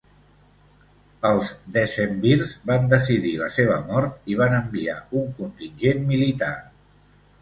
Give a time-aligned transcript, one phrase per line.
[1.29, 6.53] Els decemvirs van decidir la seva mort i van enviar un contingent militar.